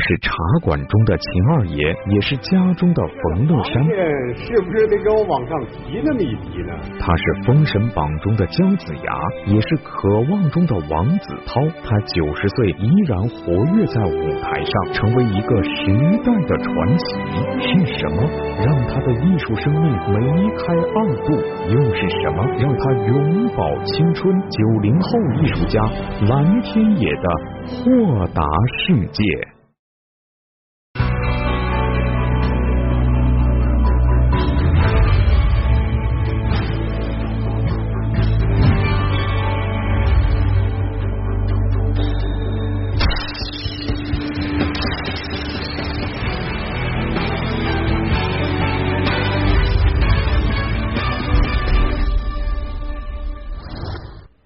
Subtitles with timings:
[0.00, 0.32] 是茶
[0.62, 3.84] 馆中的秦二爷，也是家中的冯乐山。
[4.36, 6.72] 是不是得给我往上提那么一提呢？
[7.00, 11.62] 他是封神榜中的姜子牙，也是渴望中的王子涛。
[11.84, 15.86] 他九十岁依然活跃在舞台上，成为一个时
[16.24, 17.04] 代的传奇。
[17.60, 18.22] 是什么
[18.64, 21.32] 让他的艺术生命梅开二度？
[21.68, 24.38] 又是什么让他永葆青春？
[24.50, 25.08] 九零后
[25.40, 25.80] 艺术家
[26.28, 27.28] 蓝天野的
[27.66, 28.42] 豁达
[28.86, 29.57] 世界。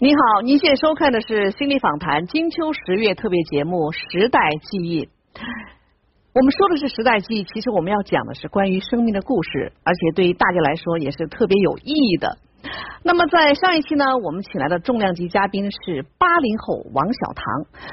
[0.02, 5.06] 你好，您现在收看的是《心理访谈》金秋十月特别节目《时代记忆》。
[6.34, 12.36] 我们说的是时代记忆，其实我们要讲的是关于生命的故事，而且对于大家来说也是特别有意义的。
[13.04, 17.44] 那么在上一期呢，我们请来的重量级嘉宾是八零后王小棠。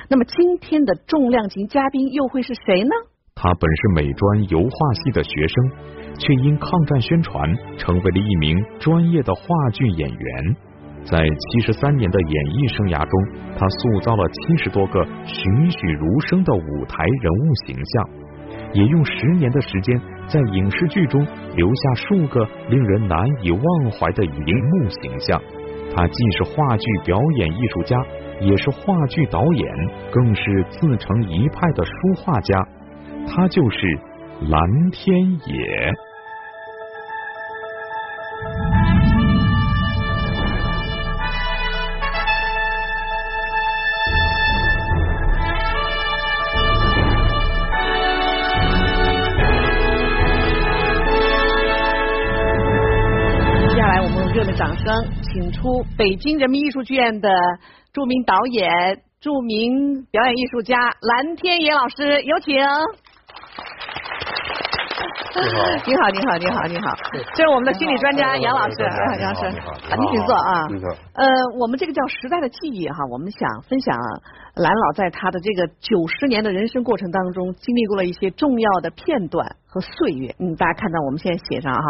[0.10, 2.90] 那么今天的重量级嘉宾又会是谁呢？
[3.36, 10.56] 他本是美专油画系的学生，却因抗战宣传，成为了一名专业的话剧演员。
[11.06, 18.10] 在七十三年的演艺生涯中，他塑造了七十多个栩栩如生的舞台人物形象，
[18.74, 25.42] 也用十年的时间在影视剧中留下数个令人难以忘怀的荧幕形象。
[25.96, 27.98] 他既是话剧表演艺术家，
[28.42, 29.74] 也是话剧导演，
[30.12, 32.68] 更是自成一派的书画家。
[33.28, 34.00] 他就是
[34.50, 34.62] 蓝
[34.92, 35.94] 天野。
[54.60, 57.30] 请出北京人民艺术剧院的
[57.94, 62.54] 著名导演、著名表演艺术家蓝天野老师，有请。
[65.34, 66.94] 你好，你好，你好，你好，你好。
[67.36, 68.76] 这是我们的心理专家杨老师，
[69.22, 69.50] 杨老师，
[69.98, 70.68] 您请坐啊。
[71.14, 71.26] 呃，
[71.58, 73.98] 我们这个叫时代的记忆哈，我们想分享
[74.56, 80.36] 蓝老在他的这个九十年的人生过程当中，经历过了一些重要的片段和岁月。
[80.38, 81.82] 嗯，大家看到我们现在写上哈。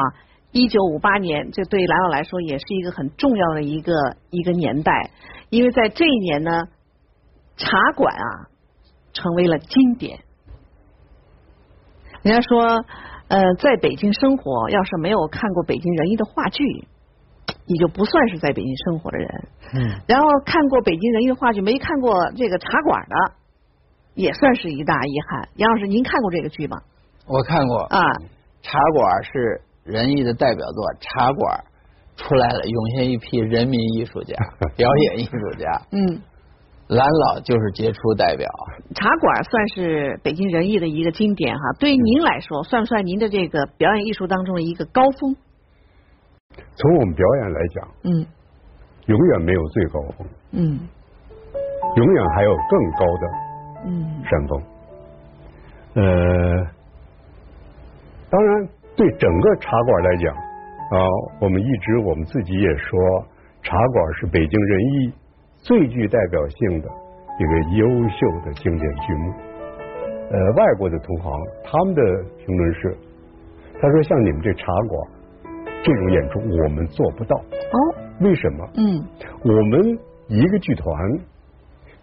[0.51, 3.93] 一九五八年，这对兰老来说也是一个很重要的一个
[4.31, 5.11] 一个年代，
[5.51, 6.63] 因为在这一年呢，
[7.55, 8.49] 茶馆啊
[9.13, 10.19] 成为了经典。
[12.23, 12.83] 人家说，
[13.27, 16.63] 呃，在北京生活，要是没有看过北京人艺的话剧，
[17.67, 19.29] 你就不算是在北京生活的人。
[19.75, 20.01] 嗯。
[20.07, 23.15] 然后看过北京人艺的话剧，没看过这个茶馆的，
[24.15, 25.49] 也算是一大遗憾。
[25.57, 26.81] 杨老师，您看过这个剧吗？
[27.27, 28.01] 我看过啊，
[28.63, 29.61] 茶馆是。
[29.83, 31.63] 仁义的代表作《茶馆》
[32.21, 34.35] 出来了，涌现一批人民艺术家、
[34.75, 35.81] 表演艺术家。
[35.91, 36.21] 嗯，
[36.87, 38.47] 蓝老就是杰出代表。
[38.93, 45.35] 茶馆算是北京人艺的一个经典哈，对于您来说，算不算您的这个表演艺术当中的一个高峰？
[46.75, 48.25] 从我们表演来讲，嗯，
[49.05, 50.79] 永远没有最高峰，嗯，
[51.95, 53.27] 永远还有更高的
[53.85, 54.63] 嗯山峰。
[55.95, 56.03] 呃，
[58.29, 58.69] 当然。
[58.99, 61.07] 对整个茶馆来讲，啊，
[61.39, 62.99] 我们一直我们自己也说，
[63.63, 65.13] 茶馆是北京人艺
[65.55, 66.89] 最具代表性的
[67.39, 69.33] 一个优秀的经典剧目。
[70.31, 71.31] 呃，外国的同行
[71.63, 72.01] 他们的
[72.39, 72.97] 评论是，
[73.79, 75.07] 他说像你们这茶馆
[75.81, 77.37] 这种演出我们做不到。
[77.37, 78.69] 哦，为什么？
[78.75, 79.01] 嗯，
[79.45, 80.93] 我们一个剧团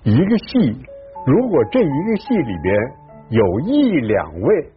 [0.03, 0.75] 一个戏，
[1.27, 2.75] 如果这一个戏里边
[3.29, 4.71] 有一两位。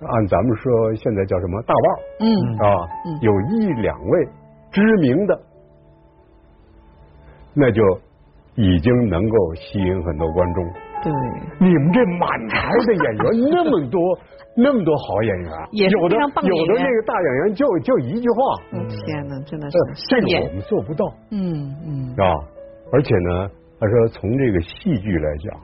[0.00, 1.98] 按咱们说，现在叫什么大腕儿？
[2.20, 2.88] 嗯啊，
[3.20, 4.28] 有一两位
[4.70, 5.40] 知名的，
[7.54, 7.82] 那就
[8.56, 10.64] 已经能够吸引很多观众。
[11.02, 11.12] 对，
[11.58, 14.00] 你们这满台的演员那么多，
[14.56, 18.36] 那么多好演员，有的有的那个大演员就就一句话。
[18.88, 19.78] 天哪，真的是
[20.08, 21.06] 这个我们做不到。
[21.30, 22.34] 嗯嗯啊，
[22.92, 23.48] 而且呢，
[23.78, 25.60] 他说从这个戏剧来讲，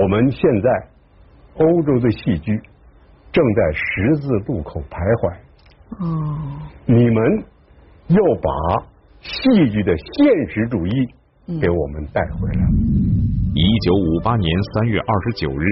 [0.00, 0.88] 我们现在。
[1.58, 2.60] 欧洲的戏剧
[3.32, 5.36] 正在十字路口徘徊。
[5.98, 6.38] 哦，
[6.86, 7.44] 你们
[8.08, 8.50] 又把
[9.20, 10.90] 戏剧的现实主义
[11.60, 12.62] 给我们带回来。
[13.54, 15.64] 一九五八年三月二十九日，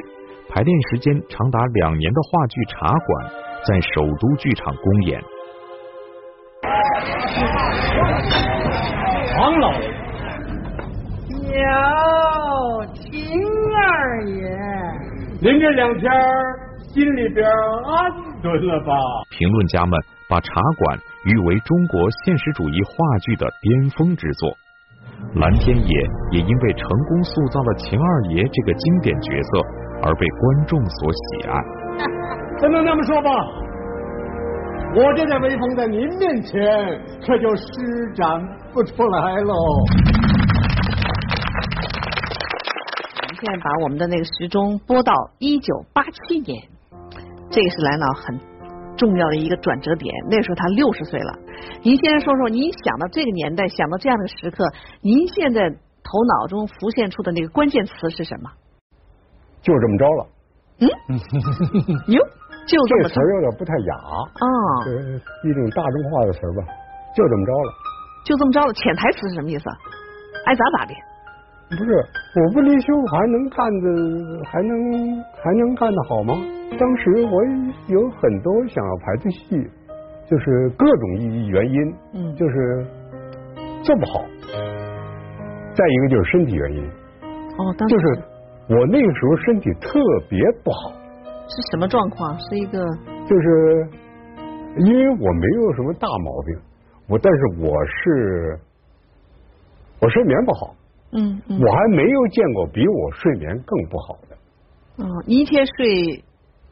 [0.49, 3.27] 排练时间长达两年的话剧《茶馆》
[3.69, 5.23] 在首都剧场公演。
[9.39, 9.71] 王老，
[15.47, 16.11] 您这两天
[16.93, 18.11] 心里边安
[18.43, 18.93] 顿了吧？
[19.31, 19.97] 评论家们
[20.29, 24.51] 把茶馆誉为中国现实主义话剧的巅峰之作。
[25.37, 26.01] 蓝天野
[26.33, 29.61] 也因为成功塑造了秦二爷这个经典角色
[30.03, 31.63] 而被观众所喜爱。
[32.59, 33.31] 不能那么说吧，
[34.97, 36.61] 我这点威风在您面前
[37.25, 37.65] 可就施
[38.17, 38.27] 展
[38.73, 39.55] 不出来喽。
[43.19, 46.67] 我们现在把我们的那个时钟拨到一九八七年，
[47.49, 48.41] 这个是蓝老很
[48.97, 50.13] 重要的一个转折点。
[50.29, 51.39] 那时候他六十岁了。
[51.81, 54.67] 您先说说，您想到这个年代，想到这样的时刻，
[55.01, 55.71] 您现在
[56.03, 58.51] 头脑中浮现出的那个关键词是什么？
[59.63, 60.27] 就这么着了。
[60.81, 60.91] 嗯，
[62.11, 62.19] 哟，
[62.67, 64.49] 就这词儿有点不太雅啊，
[65.45, 66.67] 一种大众化的词儿吧。
[67.15, 67.73] 就这么着了。
[68.25, 69.65] 就这么着了，潜台词是什么意思？
[70.47, 70.95] 爱咋咋的。
[71.69, 71.91] 不是，
[72.41, 76.35] 我不离休还能干的，还能还能干的好吗？
[76.79, 77.45] 当时我
[77.89, 79.71] 有很多想要排的戏。
[80.29, 82.85] 就是各种意原因，嗯，就是
[83.85, 84.25] 做不好。
[85.73, 86.83] 再一个就是身体原因，
[87.23, 88.05] 哦，就是
[88.69, 90.91] 我那个时候身体特别不好。
[91.47, 92.37] 是什么状况？
[92.41, 92.85] 是一个，
[93.25, 93.89] 就是
[94.79, 96.59] 因为我没有什么大毛病，
[97.09, 98.59] 我但是我是
[100.01, 100.75] 我睡眠不好，
[101.17, 104.37] 嗯嗯，我还没有见过比我睡眠更不好的。
[104.99, 106.23] 嗯，一天睡。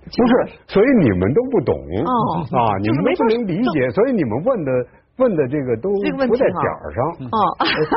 [0.05, 0.33] 不是，
[0.69, 2.13] 所以你们都不懂哦
[2.53, 4.71] 啊，你们不能理解，所以你们问的
[5.17, 5.89] 问的这个都
[6.29, 7.05] 不在点儿上。
[7.25, 7.39] 哦，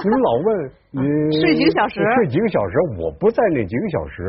[0.03, 0.71] 你们老问
[1.29, 1.99] 你睡几个小时？
[2.15, 2.79] 睡几个小时？
[2.97, 4.23] 我不在那几个小时，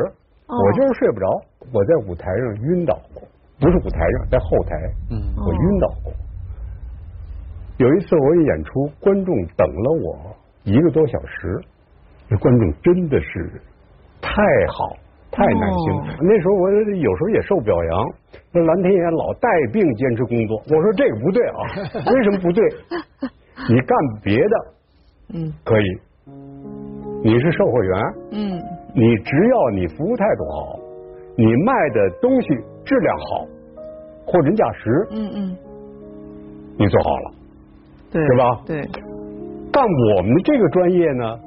[0.49, 1.27] 我就是睡不着。
[1.73, 3.23] 我在舞台上晕倒过，
[3.61, 4.75] 不是舞台上，在后台，
[5.13, 6.13] 嗯我晕倒过。
[7.77, 11.61] 有一次我演出，观众等了我一个多小时，
[12.31, 13.61] 那观众真的是
[14.21, 14.97] 太好。
[15.31, 16.17] 太难听了。
[16.23, 18.07] 那时候我有时候也受表扬，
[18.51, 20.57] 那蓝天野老带病坚持工作。
[20.75, 22.65] 我说这个不对啊，为什么不对？
[23.69, 24.57] 你干别的，
[25.35, 25.85] 嗯，可以。
[27.23, 28.01] 你是售货员，
[28.33, 28.63] 嗯，
[28.95, 30.81] 你只要你服务态度好，
[31.37, 32.49] 你卖的东西
[32.85, 33.47] 质量好，
[34.27, 35.57] 货真价实，嗯嗯，
[36.79, 37.33] 你做好了，
[38.11, 38.63] 对，是吧？
[38.67, 38.83] 对。
[39.71, 41.39] 但我们这个专业呢，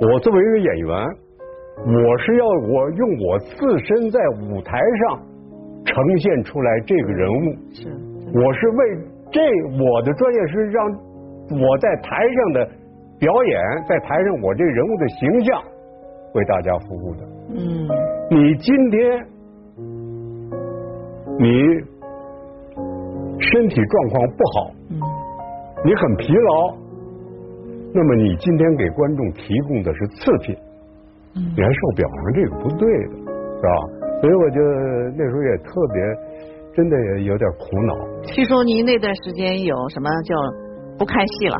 [0.00, 0.96] 我作为一个演员。
[1.78, 5.22] 我是要我用我自身在舞台上
[5.84, 7.88] 呈现出来这个人物，是，
[8.34, 8.98] 我是为
[9.30, 9.40] 这
[9.80, 12.68] 我的专业是让我在台上的
[13.20, 15.62] 表演，在台上我这人物的形象
[16.34, 17.22] 为大家服务的。
[17.50, 17.88] 嗯，
[18.28, 19.24] 你今天
[21.38, 21.62] 你
[23.38, 24.98] 身体状况不好，嗯，
[25.84, 26.74] 你很疲劳，
[27.94, 30.56] 那么你今天给观众提供的是次品。
[31.34, 33.70] 你还受表扬，这个不对的，是吧？
[34.20, 34.58] 所以我就
[35.16, 36.02] 那时候也特别，
[36.74, 37.94] 真的也有点苦恼。
[38.24, 40.34] 听说您那段时间有什么叫
[40.98, 41.56] 不看戏了，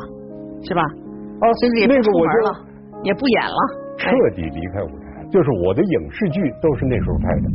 [0.63, 0.81] 是吧？
[0.83, 2.59] 哦，甚至也不出门了，
[3.03, 3.55] 也不演了，
[3.97, 5.23] 彻底离开舞台。
[5.31, 7.45] 就是我的影视剧都是那时候拍的。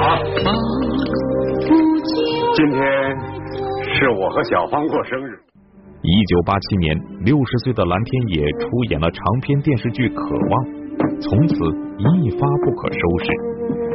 [0.00, 0.18] 啊，
[2.56, 2.80] 今天
[3.94, 5.38] 是我和小芳过生日。
[6.02, 10.64] 一九八七年，六十岁的蓝天野出演了长篇电视剧《渴望》，
[11.20, 11.54] 从此
[12.00, 13.28] 一发不可收拾。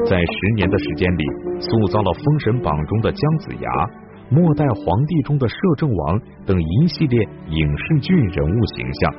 [0.05, 1.23] 在十年的时间里，
[1.59, 3.69] 塑造了《封神榜》中的姜子牙、
[4.29, 9.09] 《末代皇帝》中的摄政王等一系列影视剧人物形象，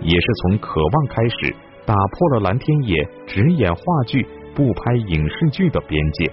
[0.00, 1.52] 也是从《渴望》开始，
[1.84, 2.96] 打破了蓝天野
[3.28, 4.24] 只演话剧
[4.56, 6.24] 不拍影视剧的边界。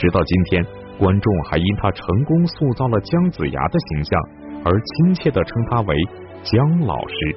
[0.00, 0.64] 直到今天，
[0.96, 4.16] 观众还因他成功塑造了姜子牙的形象。
[4.64, 5.96] 而亲切的称他为
[6.42, 7.36] 姜老师。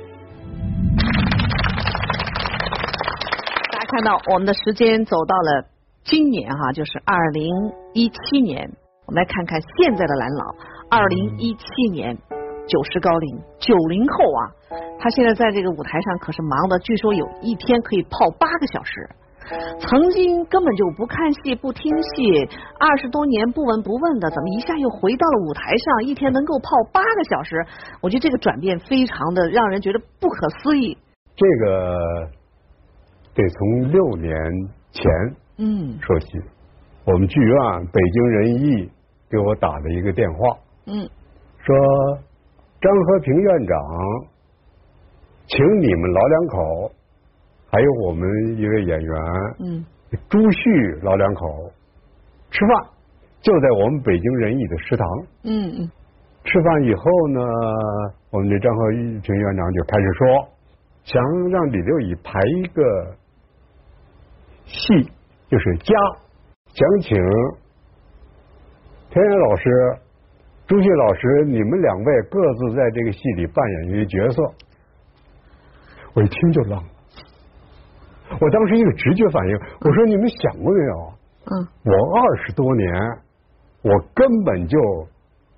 [3.72, 5.66] 大家看到我们的时间走到了
[6.04, 7.50] 今年哈，就是二零
[7.94, 8.70] 一七年。
[9.06, 10.56] 我们来看看现在的蓝老，
[10.90, 12.18] 二零一七年
[12.68, 14.42] 九十高龄，九零后啊，
[15.00, 19.10] 他现在在这个舞台上可是忙的，据说有一天可以泡八个小时。
[19.50, 22.48] 曾经根本就不看戏不听戏，
[22.80, 26.04] 二十多年不闻不问的，怎么一下又回到了舞台上？
[26.06, 27.56] 一天能够泡八个小时，
[28.02, 30.98] 我觉得这个转变非常的让人觉得不可思议。
[31.36, 32.30] 这个
[33.34, 34.34] 得从六年
[34.92, 35.12] 前
[35.58, 36.28] 嗯说起，
[37.06, 37.58] 我们剧院
[37.92, 38.90] 北京人艺
[39.30, 41.10] 给我打了一个电话，嗯，
[41.58, 41.76] 说
[42.80, 43.78] 张和平院长，
[45.48, 46.92] 请你们老两口。
[47.72, 49.16] 还有我们一位演员，
[49.62, 49.86] 嗯，
[50.28, 50.60] 朱旭
[51.04, 51.72] 老两口
[52.50, 52.86] 吃饭，
[53.40, 55.08] 就在我们北京人艺的食堂。
[55.46, 55.92] 嗯嗯，
[56.44, 57.40] 吃饭以后呢，
[58.30, 60.50] 我们的张和平院长就开始说，
[61.06, 63.16] 想让李六乙排一个
[64.66, 65.10] 戏
[65.48, 65.96] 就是家，
[66.74, 67.18] 想请
[69.12, 69.98] 田野老师、
[70.68, 74.44] 朱旭老师，你们两位各自在这个戏里扮演一个角色。
[76.14, 76.84] 我一听就愣了，
[78.40, 81.14] 我当时一个直觉反应，我说你们想过没有？
[81.52, 82.94] 嗯，我二十多年，
[83.84, 84.78] 我根本就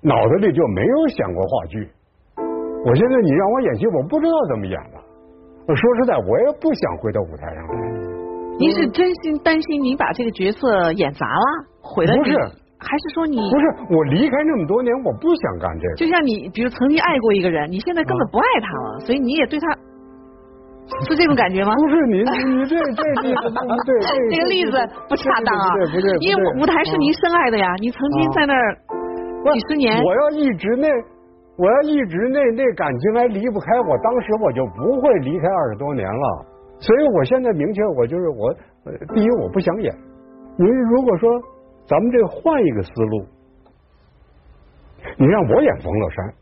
[0.00, 1.88] 脑子里就没有想过话剧。
[2.86, 5.00] 我现在你让我演戏，我不知道怎么演了。
[5.66, 7.74] 我说实在，我也不想回到舞台上来。
[8.58, 12.16] 您是真心担心您把这个角色演砸了，毁了？
[12.16, 12.32] 不是，
[12.78, 13.94] 还是说你不是？
[13.94, 15.94] 我离开那么多年，我不想干这个。
[15.96, 19.66] 就像你，比如曾经爱过一个人，你现在根本不爱他了，所以你也对他。
[21.08, 21.72] 是这种感觉吗？
[21.74, 23.98] 不是你，你这这例子不对，
[24.30, 24.72] 这个例子
[25.08, 25.68] 不恰当啊！
[25.92, 28.76] 不对，因为舞台是您深爱的呀，你曾经在那儿
[29.52, 30.02] 几十年。
[30.02, 30.88] 我要一直那，
[31.56, 36.46] 我要一直那那感情还离不开，我当时我就不会离开二十多年了。
[36.80, 38.52] 所以我现在明确，我就是我，
[39.14, 39.94] 第一我不想演。
[40.58, 41.30] 您如果说
[41.86, 43.24] 咱们这换一个思路，
[45.16, 46.34] 你让我演冯乐山，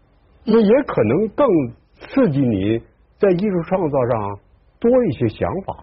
[0.46, 1.46] 那也可能更
[1.94, 2.82] 刺激你。
[3.22, 4.38] 在艺术创造上
[4.80, 5.78] 多一些想法，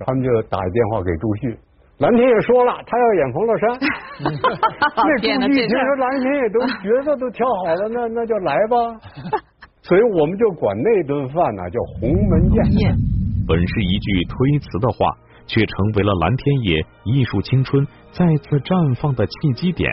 [0.00, 1.58] 他们就打电话给朱旭，
[1.96, 3.70] 蓝天也说了，他要演冯乐山。
[4.28, 8.76] 那朱旭听说蓝天也都 角色都挑好了，那那就来吧。
[9.80, 12.94] 所以我们就管那顿饭呢叫鸿门宴。
[13.48, 15.16] 本是一句推辞的话，
[15.46, 19.90] 却成为了蓝天野艺术青春再次绽放的契机点。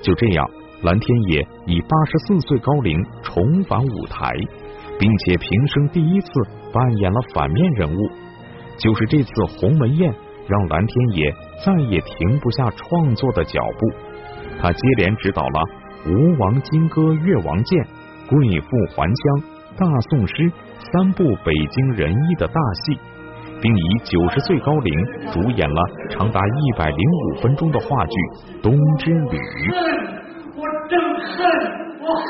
[0.00, 0.48] 就这样，
[0.82, 4.32] 蓝天野以八十四岁高龄重返舞台。
[4.98, 6.28] 并且平生第一次
[6.72, 8.10] 扮演了反面人物，
[8.78, 10.12] 就是这次鸿门宴
[10.48, 11.34] 让蓝天野
[11.64, 13.86] 再也停不下创作的脚步。
[14.60, 15.60] 他接连指导了
[16.10, 17.84] 《吴王金戈越王剑》
[18.28, 19.14] 《贵妇还乡》
[19.78, 20.34] 《大宋诗》
[20.92, 22.98] 三部北京人艺的大戏，
[23.60, 28.12] 并以九十岁高龄主演了长达一百零五分钟的话剧
[28.62, 29.38] 《冬之旅》。
[30.56, 31.44] 我真恨，
[32.00, 32.24] 我恨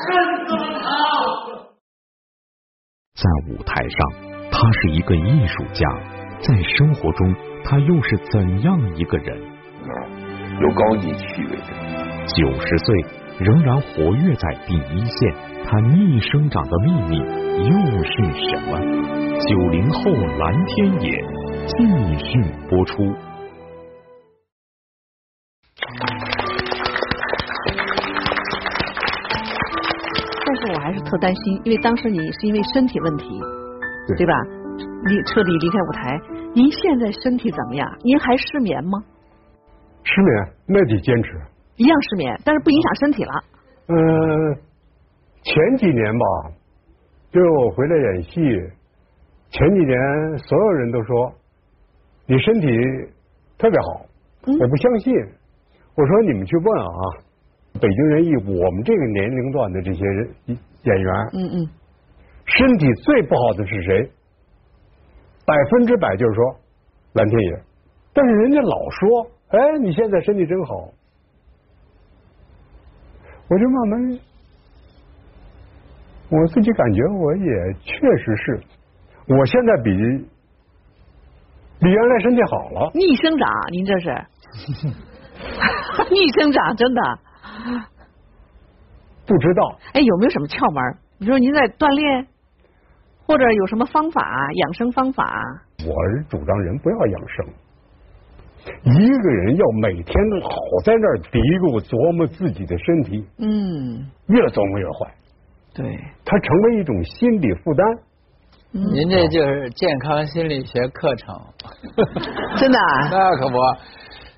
[0.48, 1.65] 死了他！
[3.16, 4.12] 在舞台上，
[4.50, 5.88] 他是一个艺术家；
[6.38, 9.40] 在生活中，他又是怎样一个人？
[10.60, 11.64] 有高级趣味的。
[12.26, 12.94] 九十岁
[13.38, 18.12] 仍然活跃在第一线，他逆生长的秘密又是
[18.50, 18.78] 什么？
[19.48, 21.24] 九零后蓝天野
[21.66, 21.74] 继
[22.18, 23.02] 续播出。
[31.06, 33.40] 特担心，因为当时你是因为身体问题，
[34.18, 34.34] 对吧？
[35.04, 36.20] 离彻底离开舞台。
[36.52, 37.88] 您现在身体怎么样？
[38.02, 38.98] 您还失眠吗？
[40.02, 41.40] 失眠，那得坚持。
[41.76, 43.32] 一样失眠，但是不影响身体了。
[43.88, 43.94] 嗯，
[45.42, 46.26] 前几年吧，
[47.30, 48.40] 就是我回来演戏，
[49.50, 51.32] 前几年所有人都说
[52.26, 52.66] 你身体
[53.58, 54.06] 特别好，
[54.46, 55.14] 我不相信。
[55.94, 57.26] 我说你们去问啊。
[57.78, 60.34] 北京人艺，我们这个年龄段的这些人
[60.86, 61.68] 演员，嗯嗯，
[62.46, 64.10] 身体最不好的是谁？
[65.44, 66.56] 百分之百就是说
[67.14, 67.62] 蓝天野，
[68.12, 70.74] 但是人家老说，哎，你现在身体真好，
[73.48, 74.18] 我就慢慢，
[76.30, 78.60] 我自己感觉我也确实是，
[79.28, 79.90] 我现在比
[81.80, 82.90] 比原来身体好了。
[82.94, 84.26] 逆生长，您这是
[86.10, 87.18] 逆生长，真的。
[89.26, 90.98] 不知道，哎，有没有什么窍门？
[91.18, 92.26] 你说您在锻炼，
[93.26, 95.24] 或者有什么方法养生方法？
[95.84, 97.46] 我是主张人不要养生，
[98.84, 100.48] 一个人要每天老
[100.84, 105.14] 在那儿嘀咕琢磨自己的身体，嗯，越琢磨越坏，
[105.74, 107.86] 对，它成为一种心理负担。
[108.72, 111.34] 您这就是健康心理学课程，
[112.58, 112.78] 真的？
[112.78, 113.56] 啊 那可不。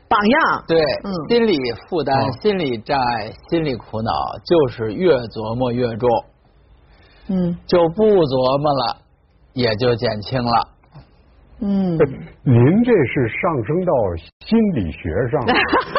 [0.08, 0.80] 榜样对，
[1.28, 1.56] 心理
[1.88, 4.12] 负担、心理障碍、心理苦恼，
[4.44, 6.08] 就是越琢磨越重。
[7.30, 8.96] 嗯，就不琢磨了，
[9.52, 10.68] 也就减轻了。
[11.60, 11.98] 嗯，
[12.42, 13.92] 您这是上升到
[14.46, 15.52] 心理学上了，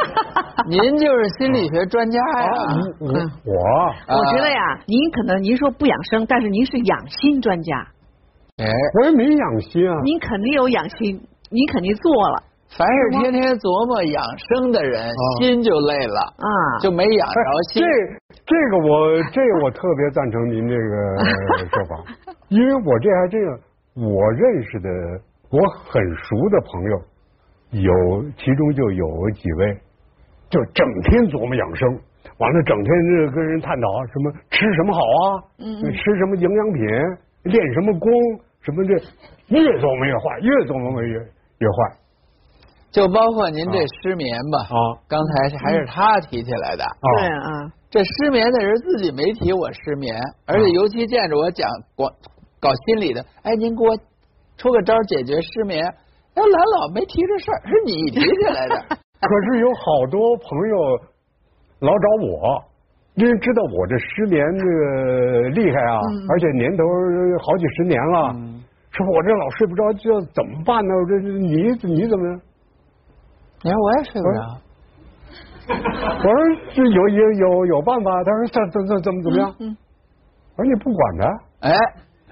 [0.68, 2.50] 您就是心理学专家呀。
[3.00, 7.88] 我，我觉得呀，您可能您说不养生，但是您是养心专家。
[8.58, 8.66] 哎，
[9.00, 9.94] 我也没养心啊。
[10.04, 12.44] 您肯定有养心，您肯定做了。
[12.77, 15.09] 凡是天天琢磨养生的人，
[15.41, 16.47] 心就累了啊，
[16.79, 17.41] 就没养着
[17.73, 17.81] 心。
[17.81, 17.89] 这
[18.45, 20.93] 这个我这个我特别赞成您这个
[21.73, 21.97] 说法，
[22.49, 23.49] 因为我这还真有
[24.05, 24.88] 我认识的
[25.49, 25.57] 我
[25.89, 26.95] 很熟的朋友，
[27.81, 27.91] 有
[28.38, 29.73] 其中就有几位，
[30.49, 31.89] 就整天琢磨养生，
[32.38, 32.88] 完了整天
[33.25, 35.25] 就跟人探讨什么吃什么好啊，
[35.57, 36.85] 嗯，吃什么营养品，
[37.49, 38.13] 练什么功，
[38.61, 38.93] 什么这
[39.49, 41.97] 越琢磨越坏，越琢磨越越坏。
[42.91, 44.60] 就包括您这失眠吧。
[44.69, 44.77] 啊，
[45.08, 46.84] 刚才还是他提起来的。
[47.17, 50.15] 对啊，这失眠的人自己没提我失眠，
[50.48, 52.12] 而且尤其见着我讲广
[52.60, 53.96] 搞心理的，哎，您给我
[54.58, 55.86] 出个招解决失眠。
[55.86, 58.75] 哎，蓝老没提这事儿，是你提起来的。
[59.22, 60.77] 可是有好多朋友
[61.79, 62.63] 老找我，
[63.15, 66.84] 因为知道我这失眠这个厉害啊，而且年头
[67.46, 68.34] 好几十年了，
[68.91, 70.93] 说我这老睡不着觉，怎么办呢？
[71.08, 72.39] 这你你怎么？
[73.63, 74.39] 你看我也睡不着。
[75.70, 76.34] 我说
[76.74, 78.24] 这有有有有办法。
[78.24, 79.54] 他说怎怎怎怎么怎么样？
[79.60, 79.75] 嗯
[80.58, 81.24] 我说你不管他。
[81.70, 81.72] 哎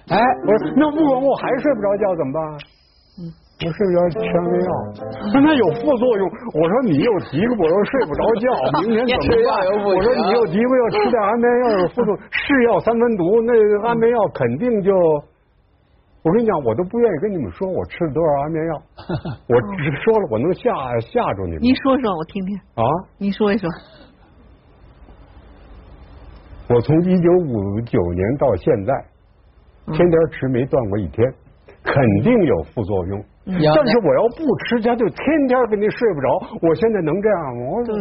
[0.10, 2.42] 哎，我说那不管我还睡不着觉怎么办？
[3.20, 3.32] 嗯。
[3.58, 4.72] 我睡不着吃安眠药，
[5.34, 6.30] 但它有副作用。
[6.54, 8.46] 我说你又提过，我说睡不着觉，
[8.86, 9.50] 明天怎么办？
[9.84, 13.52] 我说你又提过要吃点安眠药有副作用，是药三分毒，那
[13.88, 14.92] 安眠药肯定就……
[16.28, 18.74] 我跟你讲，我都不愿意跟你们说我吃了多少安眠药，
[19.48, 20.70] 我只说了我能吓
[21.00, 21.60] 吓住你们。
[21.62, 22.84] 你说说我听听啊，
[23.18, 23.70] 你说一说。
[26.70, 28.92] 我从一九五九年到现在，
[29.94, 31.26] 天天吃没断过一天，
[31.82, 33.24] 肯定有副作用。
[33.46, 36.28] 但是我要不吃，他就天天跟你睡不着。
[36.62, 37.64] 我现在能这样吗？
[37.86, 37.96] 对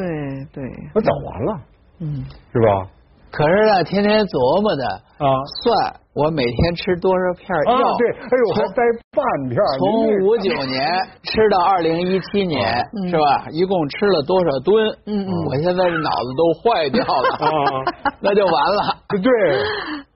[0.52, 0.64] 对，
[0.96, 1.60] 我早完了，
[2.00, 2.90] 嗯，是吧？
[3.30, 4.84] 可是呢，天天琢磨的
[5.24, 5.30] 啊，
[5.62, 7.46] 算我每天吃多少片
[7.78, 7.94] 药？
[7.98, 8.82] 对，哎呦，还掰
[9.12, 9.58] 半片。
[9.78, 10.82] 从五九年
[11.22, 12.72] 吃到二零一七年，
[13.10, 13.44] 是吧？
[13.52, 14.88] 一共吃了多少吨？
[15.06, 17.84] 嗯嗯，我现在这脑子都坏掉了，
[18.20, 18.96] 那就完了。
[19.22, 19.28] 对，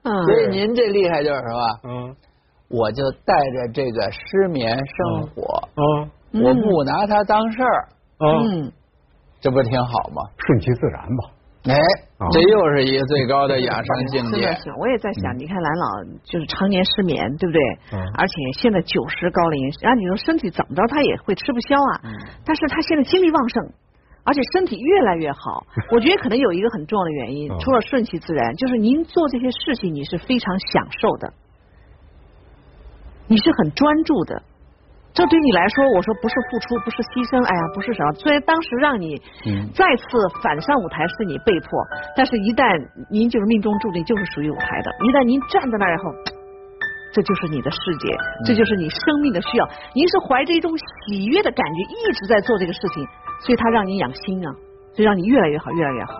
[0.25, 1.61] 所以您这厉害就是什么？
[1.85, 2.15] 嗯。
[2.73, 7.87] 我就带着这个失眠生活，嗯，我不拿它当事儿，
[8.25, 8.71] 嗯，
[9.41, 10.23] 这不挺好吗？
[10.37, 11.29] 顺其自然吧。
[11.69, 11.77] 哎，
[12.31, 14.51] 这又是一个最高的养生境界。
[14.55, 17.61] 是是，我也在想，你看蓝老就是常年失眠，对不对？
[17.93, 18.01] 嗯。
[18.17, 22.01] 而且现在九十高龄，然后你说身体怎么着，他也会吃不消啊。
[22.03, 22.09] 嗯。
[22.43, 23.63] 但是他现在精力旺盛，
[24.23, 25.67] 而且身体越来越好。
[25.93, 31.33] 我觉得可能有一个很重要的原因，除了顺其自然，就是您做这些事情，你是非常享受的。
[33.27, 34.41] 你是很专注的，
[35.13, 38.11] 这对你来说，我说不是付出，不是牺牲，哎呀，不是什么。
[38.15, 39.19] 虽然当时让你
[39.75, 40.07] 再次
[40.39, 41.67] 反上舞台是你被迫，
[42.15, 42.63] 但是一旦
[43.11, 46.15] 您就是命中注定就是属于舞台的，一旦您站在那儿以后，
[47.11, 48.07] 这就是你的世界，
[48.47, 49.67] 这就是你生命的需要。
[49.91, 53.03] 您是怀着一种喜悦的感觉一直在做这个事情，
[53.43, 54.47] 所以他让你养心啊，
[54.95, 56.15] 所以让你越来越好，越来越好。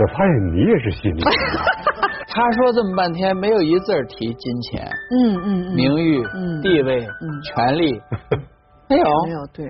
[0.00, 1.24] 我发现你也是心理。
[2.32, 6.22] 他说这么半天，没有一字提金钱，嗯嗯，名誉、
[6.62, 7.00] 地位、
[7.44, 8.00] 权利，
[8.88, 9.66] 没有，没有，对，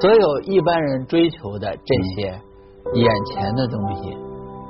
[0.00, 2.40] 所有一般人追求的这些
[2.94, 4.16] 眼前的东西，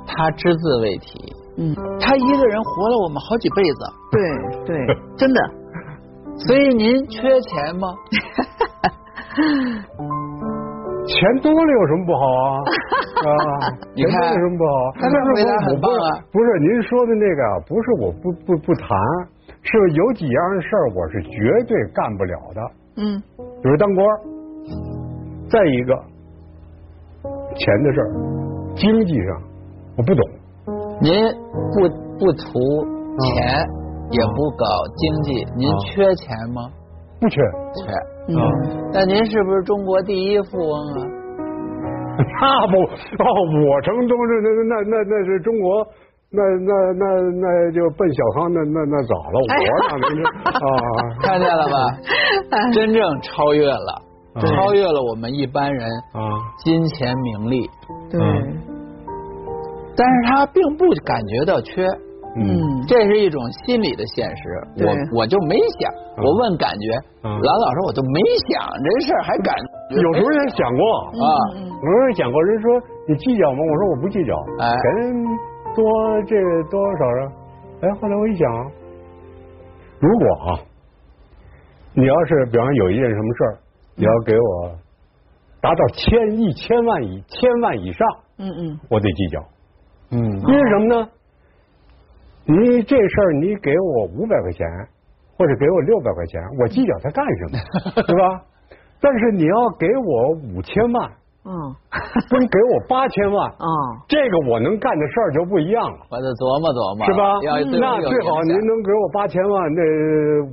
[0.07, 1.33] 他只字未提。
[1.57, 3.79] 嗯，他一个人活了我们好几辈子，
[4.11, 4.21] 对
[4.65, 4.75] 对，
[5.17, 5.41] 真的。
[6.47, 7.93] 所以您缺钱吗？
[11.05, 12.63] 钱多了有什么不好啊？
[13.19, 13.31] 啊，
[13.95, 14.71] 你看为什么不好？
[14.99, 16.23] 他这回答很棒啊！
[16.31, 18.87] 不是您说的那个，不是我不不不谈，
[19.61, 22.61] 是有几样事儿我是绝对干不了的。
[22.97, 23.21] 嗯，
[23.61, 24.07] 比如当官，
[25.49, 25.95] 再一个
[27.55, 28.09] 钱的事儿，
[28.75, 29.41] 经济上
[29.97, 30.29] 我不懂。
[31.01, 31.13] 您
[31.73, 31.87] 不
[32.19, 32.59] 不图
[33.19, 33.65] 钱，
[34.11, 36.69] 也不搞经济，您缺钱吗？
[37.21, 37.41] 不缺，
[37.75, 37.91] 缺。
[38.29, 41.18] 嗯，那您是不是中国第一富翁啊？
[42.41, 43.25] 那不哦，
[43.65, 45.85] 我成都是那那那那是中国，
[46.31, 47.05] 那那那
[47.39, 49.45] 那就奔小康那那那早了，我
[49.87, 50.59] 哪能是啊？
[51.21, 51.77] 看见了吧？
[52.73, 54.01] 真正超越了，
[54.41, 56.19] 超越了我们一般人啊，
[56.63, 57.69] 金钱名利。
[58.11, 58.19] 对。
[59.95, 61.85] 但是他并不感觉到缺。
[62.35, 62.45] 嗯，
[62.89, 64.41] 这是一种心理的现实，
[65.13, 66.89] 我我就没想，我问感觉，
[67.21, 69.53] 兰老师我就没想这事儿，还感
[69.91, 70.83] 有时候也想过
[71.21, 71.25] 啊，
[71.61, 73.59] 有时候想过，人说你计较吗？
[73.61, 75.23] 我说我不计较，哎，人
[75.75, 75.85] 多
[76.25, 76.33] 这
[76.71, 77.31] 多少啊，
[77.81, 78.71] 哎，后来我一想，
[79.99, 80.59] 如果啊，
[81.93, 83.53] 你要是比方有一件什么事儿，
[83.97, 84.71] 你要给我
[85.61, 88.07] 达到千一千万以千万以上，
[88.39, 89.39] 嗯嗯，我得计较，
[90.11, 91.09] 嗯，因为什么呢？
[92.49, 94.65] 你这事儿，你给我五百块钱，
[95.37, 98.03] 或者给我六百块钱，我计较它干什么？
[98.07, 98.41] 对吧？
[98.99, 101.09] 但是你要给我五千万，
[101.45, 101.53] 嗯，
[102.29, 103.65] 跟给我八千万，啊，
[104.09, 105.99] 这个我能干的事儿就不一样了。
[106.09, 107.39] 我得琢磨琢磨，是吧？
[107.79, 109.81] 那最好您能给我八千万，那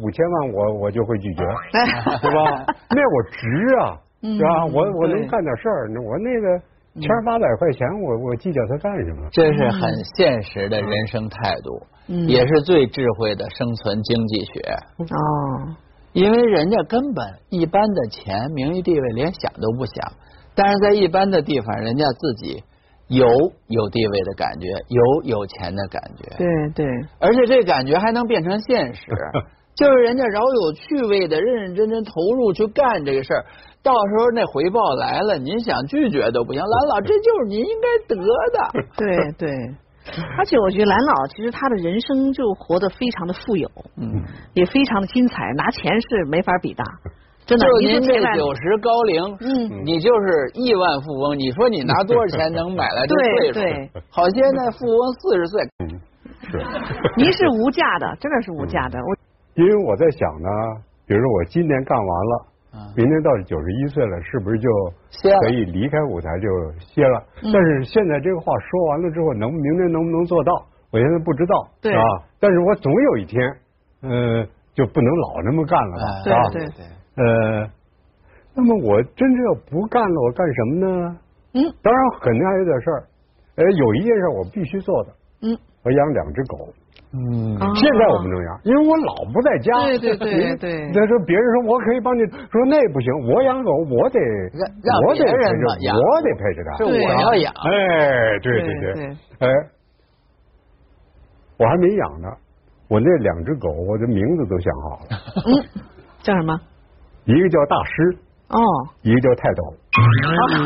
[0.04, 1.42] 五千万我我就会拒绝，
[2.22, 2.64] 对吧？
[2.92, 3.40] 那我值
[3.80, 4.66] 啊，是吧？
[4.66, 6.60] 我我能干点事儿，我那个。
[7.00, 9.28] 千八百块钱，我我计较它干什么？
[9.32, 11.82] 这是很现实的人生态度，
[12.26, 14.60] 也是最智慧的生存经济学。
[14.98, 15.76] 哦，
[16.12, 20.12] 因为人家根本一般的钱、名誉、地位连想都不想，
[20.54, 22.62] 但是在一般的地方，人家自己
[23.08, 23.26] 有
[23.68, 26.36] 有地位的感觉，有有钱的感觉。
[26.38, 26.86] 对对，
[27.20, 29.02] 而且这感觉还能变成现实，
[29.76, 33.44] 就是人家饶有趣味的、认认真真投入去干这个事儿，
[33.86, 36.60] 到时候那回报来了，您想拒绝都不行。
[36.60, 38.58] 蓝老， 这就是您应该得的。
[38.98, 39.50] 对对。
[40.38, 44.22] 而且我觉得蓝老其实他的人生就活得非常的富有，嗯，
[44.54, 46.84] 也非常的精彩，拿钱是没法比的，
[47.44, 47.66] 真的。
[47.66, 53.60] 就您这九十高龄，嗯，你就是亿万富翁，你说你拿多少钱能买来这岁数？
[53.60, 55.90] 对，好，些那富翁四十岁，嗯，
[56.50, 56.64] 是。
[57.16, 58.98] 您是无价的，真的是无价的。
[58.98, 59.16] 我
[59.54, 60.48] 因为我在想呢，
[61.06, 62.46] 比如说我今年干完了。
[62.96, 64.68] 明年到九十一岁了，是不是就
[65.40, 66.48] 可以离开舞台就
[66.80, 67.22] 歇了？
[67.52, 70.52] 但是现在这个话说完了之后，能明年能不能做到？
[70.92, 72.02] 我现在不知道，对啊。
[72.40, 73.42] 但是我总有一天，
[74.02, 76.50] 呃，就不能老那么干了吧？
[76.52, 76.86] 对对对。
[77.16, 77.70] 呃，
[78.54, 81.18] 那么我真正要不干了，我干什么呢？
[81.54, 81.74] 嗯。
[81.82, 83.04] 当然肯定还有点事儿。
[83.56, 85.12] 呃，有一件事我必须做的。
[85.42, 85.58] 嗯。
[85.82, 86.68] 我养两只狗。
[87.14, 89.72] 嗯，现在我们能养，因为我老不在家。
[89.86, 90.90] 对对对对。
[90.92, 94.18] 那 说别人说我可以帮你，说那不行，我养狗我得，
[95.06, 95.64] 我得陪着，
[95.96, 96.76] 我得陪着它。
[96.76, 97.52] 是我要养。
[97.54, 99.48] 哎，对对对，哎，
[101.58, 102.28] 我还没养呢，
[102.88, 105.06] 我那两只狗，我的名字都想好了。
[105.46, 105.64] 嗯，
[106.22, 106.52] 叫什么？
[107.24, 108.18] 一个叫大师。
[108.50, 108.58] 哦。
[109.02, 109.62] 一个叫泰斗。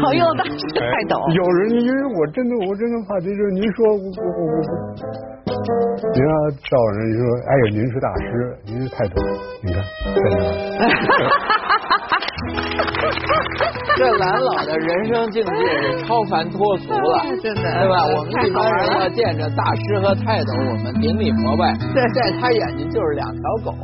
[0.02, 1.16] 好，又大师泰斗。
[1.32, 5.29] 有人因为我真的我真的怕，就是您说我我我。
[5.46, 9.22] 您要找人说，哎呀，您是大师，您是太多，
[9.62, 9.84] 你看，
[13.96, 18.04] 这蓝老的人生境界是超凡脱俗了，真的，对吧？
[18.16, 21.74] 我们一般人要见着大师和泰斗，我们顶礼膜拜，
[22.14, 23.72] 在他眼睛就是两条狗。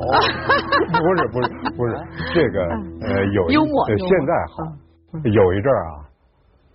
[0.92, 1.90] 不是不是不 是，
[2.34, 2.60] 这个
[3.02, 4.62] 呃有幽默，现在好，
[5.24, 5.92] 有一阵儿啊，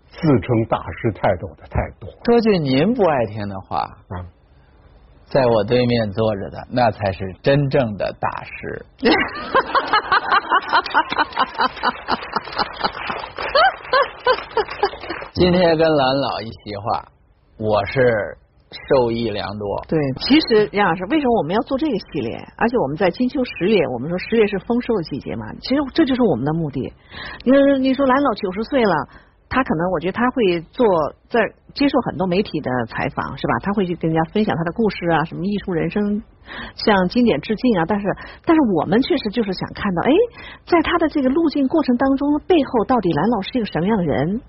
[0.10, 2.10] 自称大师泰斗的太多。
[2.26, 3.98] 说句您不爱听的话啊。
[5.32, 8.86] 在我对面坐着的，那才是真正的大师。
[15.34, 17.06] 今天跟蓝老一席话，
[17.58, 18.38] 我是
[18.90, 19.82] 受益良多。
[19.88, 22.36] 对，其实杨老师，为什么我们要做这个系列？
[22.58, 26.94] 而且我们在金秋十月，我们说十月是丰收的季节嘛，其实这就是我们的目的。
[27.46, 28.94] 你说，你说蓝老九十岁了。
[29.52, 30.88] 他可能，我觉得他会做
[31.28, 31.44] 在
[31.76, 33.54] 接受很多媒体的采访，是吧？
[33.62, 36.24] 他会去跟人家分享他的故事啊，什么艺术人生，
[36.76, 37.84] 向经典致敬啊。
[37.86, 38.08] 但是，
[38.46, 40.12] 但是我们确实就是想看到，哎，
[40.66, 44.42] 在他的这个路径过程当中，背后到底蓝老是一个什么样的人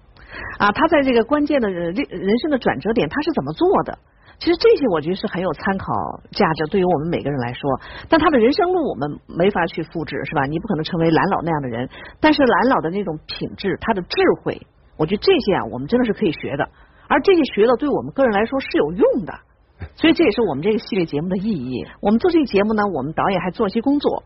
[0.58, 0.70] 啊？
[0.70, 3.98] 他在这个关键的人人生的转折点，他是怎么做的？
[4.38, 5.86] 其实这些我觉得是很有参考
[6.30, 7.62] 价值，对于我们每个人来说。
[8.08, 10.46] 但他的人生路我们没法去复制，是吧？
[10.46, 11.88] 你不可能成为蓝老那样的人。
[12.20, 14.60] 但是蓝老的那种品质，他的智慧。
[14.96, 16.68] 我觉得这些啊，我们真的是可以学的，
[17.08, 19.32] 而这些学的对我们个人来说是有用的，
[19.96, 21.84] 所以这也是我们这个系列节目的意义。
[22.00, 24.22] 我们做这个节目呢，我们导演还做了些工作。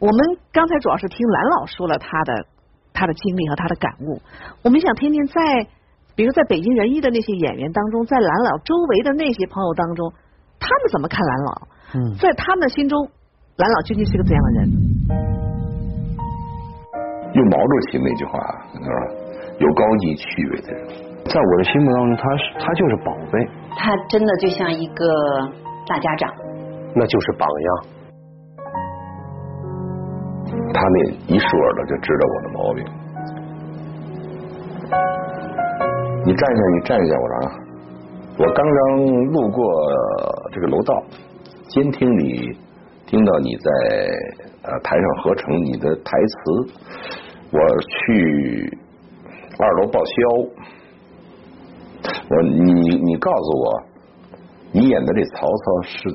[0.00, 2.46] 我们刚才主要是听蓝老说了他的
[2.92, 4.20] 他的经历和他的感悟。
[4.62, 5.68] 我们想听听在，
[6.16, 10.12] 比如在北京人艺的那些演员当中，在蓝老周围的那些朋友当中，
[10.58, 11.68] 他们怎么看蓝老？
[11.94, 13.08] 嗯，在他们的心中，
[13.56, 14.70] 蓝老究竟是个怎样的人？
[17.34, 18.32] 用毛主席那句话，
[18.72, 19.23] 是吧？
[19.58, 20.86] 有高级趣味的人，
[21.26, 23.48] 在我的心目当中，他是他就是宝贝。
[23.76, 25.04] 他真的就像一个
[25.86, 26.32] 大家长，
[26.94, 27.86] 那就是榜样。
[30.72, 32.84] 他那一竖耳朵就知道我的毛病。
[36.26, 37.52] 你站一下，你站一下，我说啊，
[38.38, 39.64] 我刚刚路过
[40.52, 41.00] 这个楼道，
[41.68, 42.58] 监听里
[43.06, 43.70] 听到你在
[44.64, 46.34] 呃台上合成你的台词，
[47.52, 48.78] 我去。
[49.56, 50.12] 二楼报销，
[52.28, 53.82] 我你你告诉我，
[54.72, 56.08] 你演的这曹操是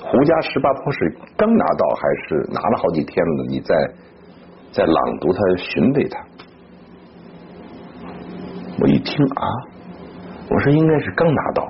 [0.00, 3.44] 胡家十八坡是刚拿到还是拿了好几天了？
[3.48, 3.74] 你在
[4.70, 6.24] 在朗读他寻味他，
[8.80, 9.48] 我一听啊，
[10.48, 11.66] 我说应该是刚拿到，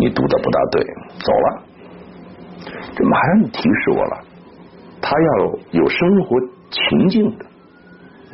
[0.00, 0.84] 你读的不大对，
[1.20, 1.62] 走了，
[2.94, 4.24] 这马上提示我了，
[5.00, 7.46] 他要有生活情境的。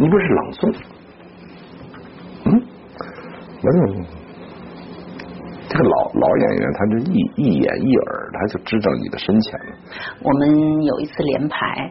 [0.01, 0.75] 你不是朗诵，
[2.45, 2.63] 嗯，
[3.61, 3.73] 那
[5.69, 9.77] 这个老老演员，他就一一眼一耳，他就知道你的深浅了。
[10.23, 11.91] 我们有一次连排，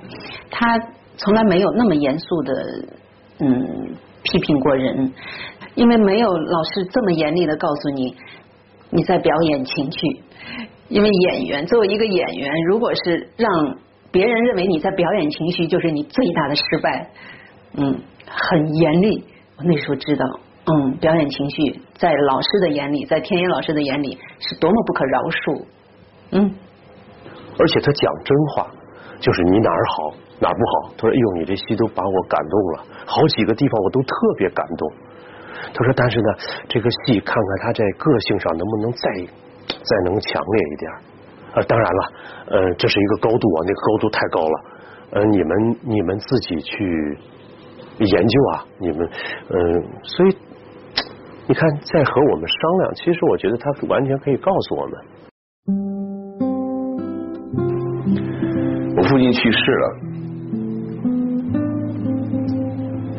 [0.50, 0.80] 他
[1.18, 2.54] 从来没有那么严肃的
[3.40, 3.94] 嗯
[4.24, 5.12] 批评过人，
[5.76, 8.16] 因为没有老师这么严厉的告诉你
[8.90, 10.22] 你在表演情绪，
[10.88, 13.78] 因为演员作为一个演员，如果是让
[14.12, 17.10] 别人认为你在表演情绪就是你最大的失败，
[17.78, 19.24] 嗯，很严厉。
[19.58, 20.26] 我那时候知道，
[20.66, 25.66] 嗯，表演情绪在老师的眼里，在天野老师的眼里是多么不可饶恕，
[26.32, 26.56] 嗯。
[27.60, 28.68] 而且他讲真话，
[29.20, 30.94] 就是你哪儿好哪儿不好。
[30.98, 34.92] 他说：“哎呦，你这戏都把我感动了，好几个地方我都特别感动。”
[35.74, 36.30] 他说：“但是呢，
[36.70, 39.02] 这个戏看看他在个性上能不能再
[39.66, 40.92] 再能强烈一点。”
[41.58, 42.02] 啊，当然了，
[42.54, 44.56] 呃，这是一个高度啊，那个高度太高了。
[45.10, 47.18] 呃，你们你们自己去
[48.06, 49.00] 研究啊，你们
[49.50, 49.58] 呃，
[50.04, 50.38] 所以
[51.48, 52.94] 你看，在和我们商量。
[52.96, 54.94] 其实我觉得他完全可以告诉我们。
[58.98, 59.96] 我父亲去世了。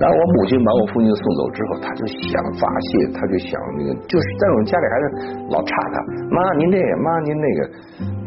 [0.01, 5.05] 然后我母亲把我父亲送走之后，他就想发泄，他就想那个，就是在我们家里还是
[5.51, 5.99] 老插他，
[6.31, 7.69] 妈您这个，妈您那个，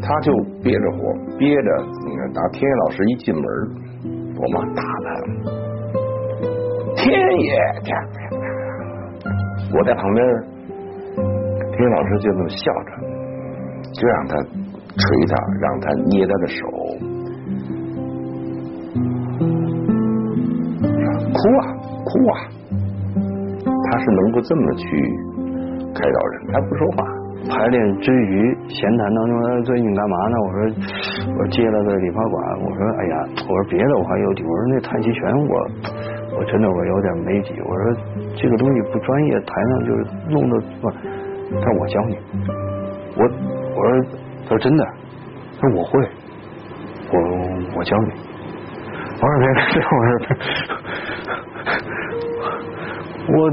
[0.02, 1.70] 他就憋着火，憋着
[2.04, 3.44] 那个，打天野老师一进门，
[4.36, 5.08] 我妈打他，
[7.02, 7.50] 天野，
[7.82, 8.30] 天野，
[9.76, 10.24] 我在旁边，
[11.72, 12.90] 天老师就那么笑着，
[13.92, 14.46] 就让他捶
[15.28, 16.58] 他，让他捏他的手。
[21.34, 21.62] 哭啊
[22.04, 22.34] 哭啊！
[23.64, 24.86] 他是能够这么去
[25.92, 27.04] 开导人，他不说话。
[27.50, 30.36] 排练之余闲谈当中，最近干嘛呢？
[30.46, 30.58] 我说
[31.36, 32.60] 我接了个理发馆。
[32.62, 34.44] 我说哎呀，我说别的我还有底。
[34.44, 35.68] 我说那太极拳我
[36.44, 37.60] 真的我有点没底。
[37.60, 37.94] 我说
[38.36, 40.60] 这个东西不专业，台上就是弄的。
[40.80, 42.18] 他说我教你。
[43.16, 43.90] 我我说
[44.44, 44.84] 他说真的，
[45.60, 45.90] 他说我会。
[47.12, 47.14] 我
[47.76, 48.10] 我教你。
[49.20, 50.10] 我说别别，我说。
[53.38, 53.50] 我，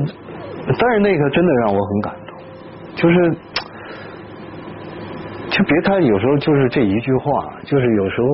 [0.79, 2.37] 但是那个真的让我很感动，
[2.95, 3.15] 就是，
[5.49, 8.27] 就别看有时候就是这一句话，就是有时候。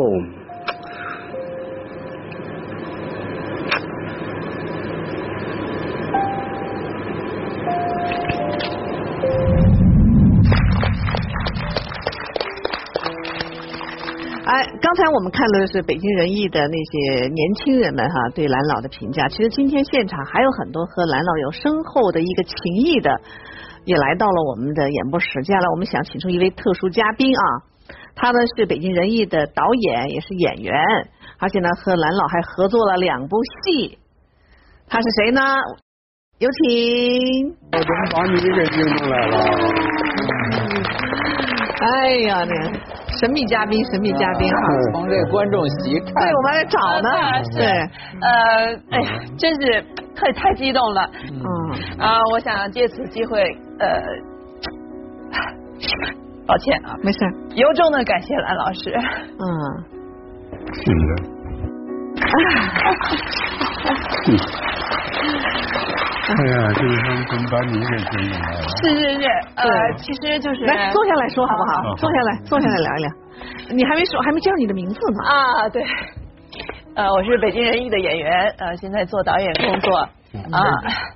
[15.06, 19.28] 才我们看的是北京人艺的那些年轻人们哈对蓝老的评价。
[19.28, 23.22] 其实今天现场还有很多和蓝老有深厚的一个情谊的，
[23.84, 25.28] 也来到了我们的演播室。
[25.44, 27.44] 接下来我们想请出一位特殊嘉宾啊，
[28.16, 30.74] 他呢是北京人艺的导演，也是演员，
[31.38, 34.00] 而且呢和蓝老还合作了两部戏。
[34.90, 35.42] 他是谁呢？
[36.40, 37.56] 有请。
[37.74, 39.38] 我怎么把你给引出来了？
[41.80, 42.95] 哎呀，那。
[43.20, 44.56] 神秘嘉宾，神秘嘉宾哈，
[44.94, 47.10] 从这个观众席看，对，我们在找呢，
[47.56, 47.66] 对，
[48.22, 49.84] 呃，哎呀，真是
[50.16, 51.40] 太太激动了，嗯。
[52.00, 53.42] 啊，我想借此机会，
[53.80, 53.88] 呃，
[56.46, 57.20] 抱歉啊，没事，
[57.56, 58.94] 由衷的感谢兰老师，
[59.40, 59.44] 嗯，
[60.74, 60.90] 谢谢。
[66.36, 68.62] 哎呀，这个他们怎么把你给牵进来了？
[68.82, 71.96] 是是是，呃，其实就是来坐下来说好不好？
[71.96, 73.12] 坐下来，坐下来聊一聊。
[73.72, 75.24] 你还没说，还没叫你的名字呢。
[75.30, 75.84] 啊，对，
[76.96, 80.10] 呃，我是北京人艺的演员，呃，现在做导演工作啊，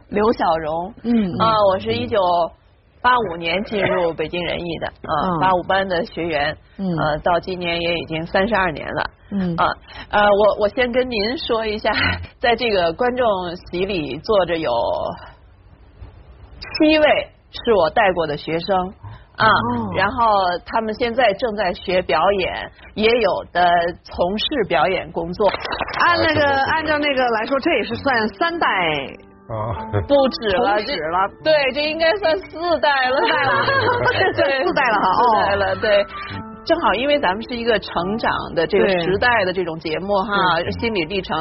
[0.09, 0.93] 刘小荣。
[1.03, 2.19] 嗯啊，我是一九
[3.01, 9.09] 八五年进入北京人艺的啊，八五班的学员，呃，到今年也已经三十二年了。
[9.31, 9.55] 嗯。
[9.55, 9.65] 啊
[10.09, 11.91] 呃我我先跟您说一下，
[12.39, 14.71] 在这个观众席里坐着有
[16.77, 18.93] 七位是我带过的学生
[19.37, 19.47] 啊，
[19.95, 20.27] 然后
[20.65, 23.71] 他们现在正在学表演，也有的
[24.03, 25.49] 从事表演工作。
[26.05, 28.67] 按那个按照那个来说，这也是算三代
[29.49, 29.73] 啊，
[30.07, 33.65] 不止了，止了，对，这应该算四代了，四代了，
[34.35, 36.05] 对， 四代了哈，四代了，对。
[36.69, 41.35] 正好，因为咱们是一个成长的这个时代的这种节目哈，心理历程，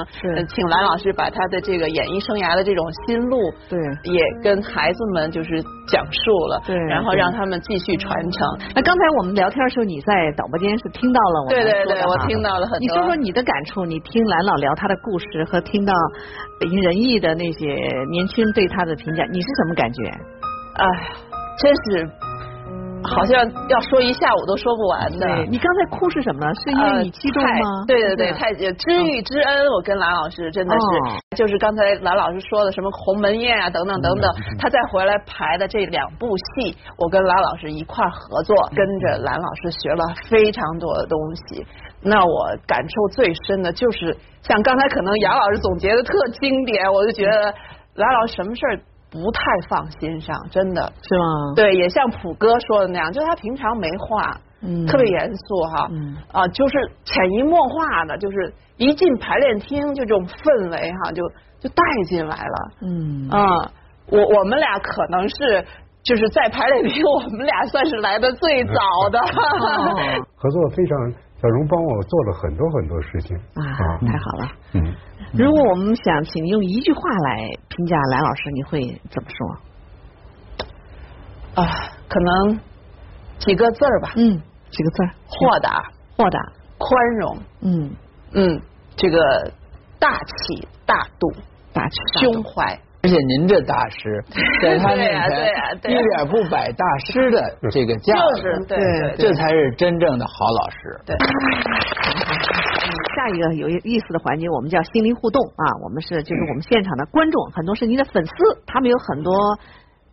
[0.49, 3.37] 请兰老师把他的这个演艺生涯的这种心路，
[3.69, 3.79] 对，
[4.11, 8.41] 也跟孩子们就是讲述了，对，然后让他们继续传承。
[8.75, 12.81] 那刚才我们聊天的时候，你在导播间是听到了我对对对，我听到了很多。
[12.81, 15.93] 你说说你的感触，你听兰老聊他的故事和听到
[16.59, 17.67] 北京人艺的那些
[18.11, 20.09] 年轻人对他的评价，你是什么感觉？
[20.81, 20.89] 哎，
[21.61, 22.28] 真是。
[23.03, 25.27] 好像要说一下午都说不完的。
[25.47, 26.47] 你刚才哭是什么？
[26.55, 27.85] 是因为你激动吗？
[27.87, 28.67] 对对对，太知
[29.05, 30.75] 遇之恩，我跟兰老师真的
[31.31, 41.67] 是，就是刚才兰老师说的什么鸿门宴啊等等等等，他再回来排的这两部戏，我跟兰老师一块合作，跟着兰老师学了非常多的东西。
[42.03, 47.55] 那我感受最深的就是像刚才可能杨老师总结的特经典，我就觉得
[47.95, 48.81] 兰老师什么事儿。
[49.11, 51.55] 不太放心上，真的是吗？
[51.57, 54.39] 对，也像普哥说的那样，就他平常没话，
[54.87, 61.23] 特别严肃哈，嗯啊，就是潜移默化的，就是一进排练厅就这种氛围哈，就
[61.61, 62.71] 就带进来了。
[62.83, 63.71] 嗯啊，
[64.11, 65.65] 我我们俩可能是
[66.03, 69.19] 就是在排练厅，我们俩算是来的最早的。
[70.37, 73.63] 合作非常，小荣帮我做了很多很多事情啊，
[74.05, 74.51] 太好了。
[74.73, 74.93] 嗯，
[75.33, 79.57] 如果我们想请用一句话来评价兰老师，你会怎么说？
[81.63, 81.65] 啊，
[82.09, 82.59] 可能
[83.39, 84.15] 几个字儿吧。
[84.17, 85.11] 嗯，几个字儿。
[85.29, 86.41] 豁达，豁达，
[86.77, 87.39] 宽容。
[87.61, 87.95] 嗯
[88.33, 88.61] 嗯，
[88.97, 89.53] 这个
[90.01, 91.33] 大气大度，
[91.73, 92.81] 大气胸怀。
[93.01, 94.23] 而且您这大师
[94.61, 98.77] 在他面前一点不摆大师的这个架子，对，
[99.17, 101.01] 这才是真正的好老师。
[101.07, 101.17] 对。
[103.15, 105.65] 下一个有意思的环节，我们叫心灵互动啊。
[105.85, 108.33] 我们是就是我们现场的观众，很多是您的粉丝，
[108.67, 109.33] 他们有很多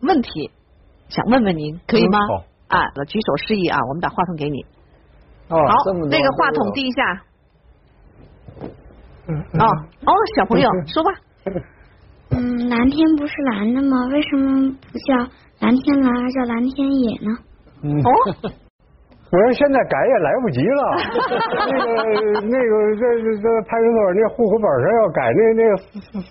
[0.00, 0.50] 问题。
[1.08, 2.18] 想问问您可以吗？
[2.68, 4.64] 啊，举手示意啊，我们把话筒给你。
[5.48, 5.58] 好，
[6.10, 7.22] 那个话筒递一下。
[9.28, 9.64] 哦
[10.06, 11.10] 哦，小朋友 说吧。
[12.30, 14.06] 嗯，蓝天不是蓝的吗？
[14.12, 15.16] 为什么不叫
[15.60, 17.30] 蓝天蓝，而叫蓝天野呢？
[18.02, 18.10] 哦。
[19.26, 20.82] 我说现在改也来不及了，
[21.66, 25.76] 那个那个这这这派出所那户口本上要改，那那个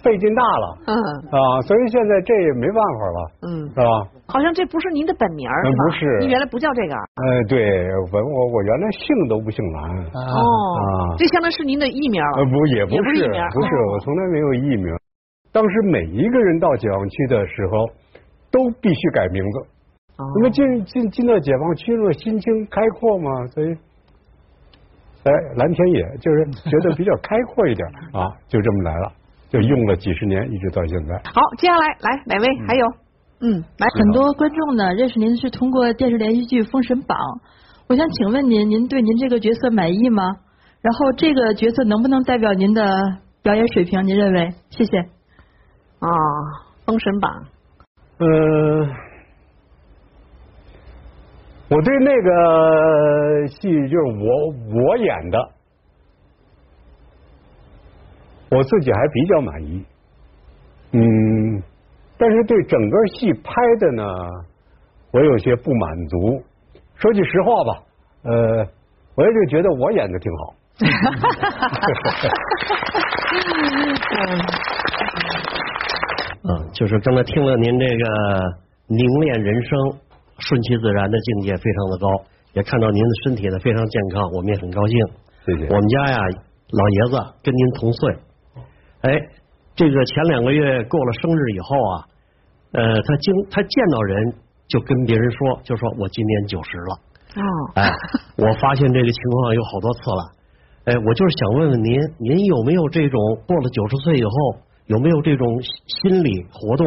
[0.02, 0.96] 费劲大了，嗯
[1.28, 3.84] 啊，所以现在这也没办法了，嗯，是吧？
[4.32, 6.96] 好像这不是您的本名是不是，您原来不叫这个。
[6.96, 7.60] 呃，对，
[8.14, 9.92] 我我我原来姓都不姓蓝。
[10.16, 14.88] 哦，这相当是您的艺名呃，不，也不是，不是，我从来没有艺名。
[15.56, 17.88] 当时每一个人到解放区的时候，
[18.52, 19.66] 都必须改名字。
[20.18, 23.68] 那么进进进到解放区了，心情开阔嘛，所以
[25.24, 29.14] 哎，蓝天野就是觉得比较开阔一点 啊，就这么来了，
[29.48, 31.16] 就用了几十年，一直到现在。
[31.24, 32.68] 好，接下来来哪位？
[32.68, 32.86] 还有，
[33.40, 37.18] 嗯，来，很多观众呢认识您是通过电视连续剧《封神榜》，
[37.88, 40.24] 我想请问您，您对您这个角色满意吗？
[40.82, 43.00] 然后这个角色能不能代表您的
[43.42, 44.06] 表演水平？
[44.06, 44.50] 您认为？
[44.70, 45.15] 谢谢。
[46.06, 46.10] 啊，
[46.86, 47.46] 《封神榜》。
[48.26, 48.88] 呃。
[51.68, 53.58] 我对那个戏
[53.90, 55.50] 就是我我演的，
[58.52, 59.84] 我自己还比较满意，
[60.92, 61.64] 嗯，
[62.20, 64.04] 但是对整个戏拍的呢，
[65.12, 66.44] 我有些不满足。
[66.94, 67.82] 说句实话吧，
[68.26, 68.68] 呃，
[69.16, 70.54] 我也就觉得我演的挺好。
[74.16, 74.40] 嗯，
[76.74, 78.06] 就是刚才听了您这个
[78.88, 79.72] 凝练人生。
[80.38, 82.08] 顺其自然的境界非常的高，
[82.52, 84.98] 也看到您的身体呢非常健康，我们也很高兴。
[85.46, 85.64] 谢谢。
[85.64, 86.18] 我们家呀，
[86.72, 88.18] 老爷子跟您同岁，
[89.00, 89.18] 哎，
[89.78, 91.96] 这个前两个月过了生日以后啊，
[92.74, 94.34] 呃，他经他见到人
[94.68, 97.00] 就跟别人说，就说我今年九十了。
[97.38, 97.42] 哦。
[97.76, 97.90] 哎，
[98.36, 100.22] 我发现这个情况有好多次了。
[100.84, 106.86] 哎，我就是想问问您，您有没有这种过了九十岁以后，有没有这种心理活动，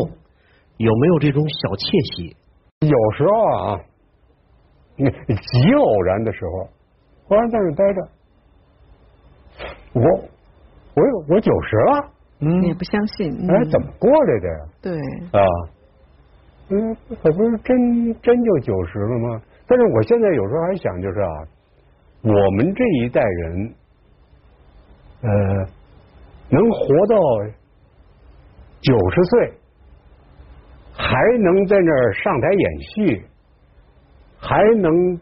[0.76, 2.36] 有没有这种小窃喜？
[2.80, 3.80] 有时候啊，
[4.96, 6.68] 极偶然的时候，
[7.24, 8.08] 忽然在这待着，
[9.94, 10.02] 我
[10.94, 14.66] 我有我九十了，嗯，也不相信，哎，怎么过来的呀？
[14.80, 14.92] 对，
[15.32, 15.44] 啊，
[16.70, 19.42] 嗯，可不是真真就九十了吗？
[19.66, 21.30] 但是我现在有时候还想，就是啊，
[22.22, 23.74] 我们这一代人，
[25.22, 25.30] 呃，
[26.48, 27.16] 能活到
[28.80, 29.52] 九十岁。
[31.00, 33.22] 还能在那儿上台演戏，
[34.36, 35.16] 还能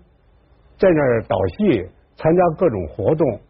[0.79, 3.40] 在那儿导戏、参加各种活动，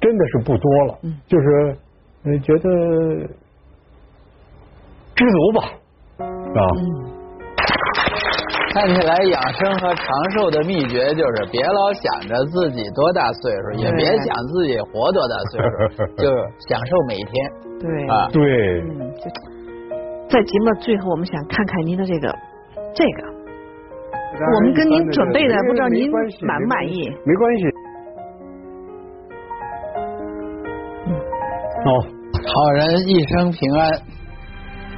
[0.00, 0.98] 真的是不多了。
[1.26, 1.76] 就是
[2.42, 3.26] 觉得
[5.16, 5.72] 知足吧，
[6.18, 7.11] 啊。
[8.72, 16.24] 看起来养生和长寿的秘诀就是别老想着自己多大岁数，也别想自己活多大岁数， 就
[16.68, 17.32] 享受每一天。
[17.78, 18.40] 对啊，对。
[20.30, 22.34] 在节目的最后，我们想看看您的这个
[22.94, 23.28] 这个，
[24.54, 26.10] 我们跟您准备的，不知道您
[26.40, 27.10] 满不满意？
[27.26, 27.64] 没关系。
[31.08, 31.12] 嗯，
[31.84, 31.92] 好，
[32.54, 33.92] 好人一生平安。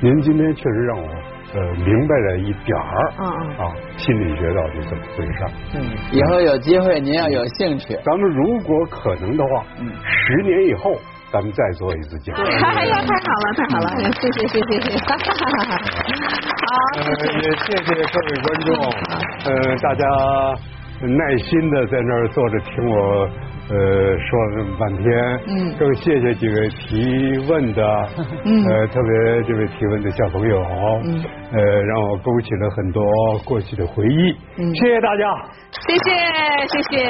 [0.01, 1.09] 您今天确实让我
[1.53, 3.24] 呃明白了一点儿啊
[3.59, 5.45] 啊，心理学到底怎么回事？
[5.74, 5.76] 嗯，
[6.11, 10.97] 以后有机会您要有兴趣，咱们如果可能的话，嗯，十年以后。
[11.32, 12.38] 咱们再做一次节目。
[12.38, 14.99] 哎呀，太好了，太好了，谢谢，谢谢，谢谢。
[16.62, 16.70] 好，
[17.03, 18.70] 也谢谢各位观众，
[19.45, 19.51] 呃，
[19.82, 20.07] 大家
[21.01, 23.28] 耐心的在那儿坐着听我。
[23.66, 28.09] 呃，说了这么半天，嗯，更谢谢几位提问的，
[28.45, 30.62] 嗯，呃，特别这位提问的小朋友，
[31.03, 33.03] 嗯，呃，让我勾起了很多
[33.47, 35.34] 过去的回忆，嗯，谢谢大家，
[35.70, 36.11] 谢谢
[36.68, 37.07] 谢谢。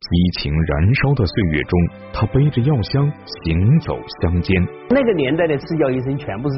[0.00, 1.78] 激情燃烧的岁月中，
[2.14, 3.12] 他背着药箱
[3.44, 4.66] 行走乡间。
[4.88, 6.56] 那个年代的制药医生全部是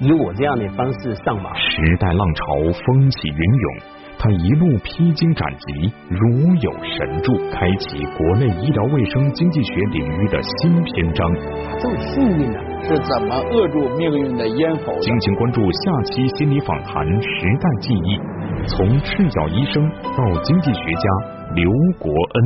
[0.00, 1.54] 以我这样的方式上马。
[1.54, 2.44] 时代浪潮
[2.84, 3.99] 风起云涌。
[4.22, 11.26] 他一路披荆斩棘，如有神助，开启国内医疗卫生经济学领域的新篇章。
[11.64, 14.92] 他这么幸运呢，是怎么扼住命运的咽喉？
[15.00, 18.18] 敬请关注下期心理访谈《时代记忆》，
[18.66, 21.08] 从赤脚医生到经济学家
[21.54, 21.64] 刘
[21.98, 22.38] 国恩。